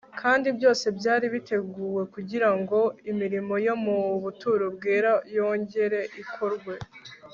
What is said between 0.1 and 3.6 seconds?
kandi byose byari biteguwe kugira ngo imirimo